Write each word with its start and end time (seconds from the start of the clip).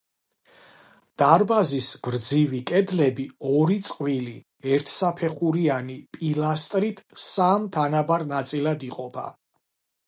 დარბაზის 1.21 1.89
გრძივი 2.07 2.61
კედლები 2.71 3.25
ორი 3.59 3.77
წყვილი, 3.89 4.35
ერთსაფეხურიანი 4.79 5.99
პილასტრით 6.19 7.07
სამ 7.29 7.71
თანაბარ 7.79 8.29
ნაწილად 8.37 8.91
იყოფა. 8.93 9.31